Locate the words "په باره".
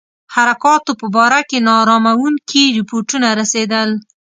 1.01-1.41